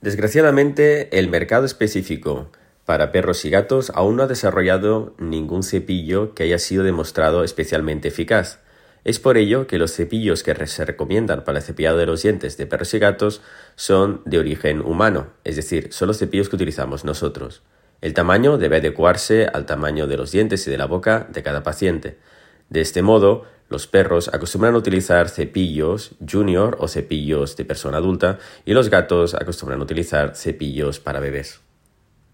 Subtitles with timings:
[0.00, 2.50] Desgraciadamente, el mercado específico
[2.84, 8.08] para perros y gatos aún no ha desarrollado ningún cepillo que haya sido demostrado especialmente
[8.08, 8.60] eficaz.
[9.04, 12.56] Es por ello que los cepillos que se recomiendan para el cepillado de los dientes
[12.56, 13.42] de perros y gatos
[13.74, 17.62] son de origen humano, es decir, son los cepillos que utilizamos nosotros.
[18.00, 21.64] El tamaño debe adecuarse al tamaño de los dientes y de la boca de cada
[21.64, 22.18] paciente.
[22.70, 28.72] De este modo, los perros acostumbran utilizar cepillos junior o cepillos de persona adulta y
[28.72, 31.60] los gatos acostumbran utilizar cepillos para bebés.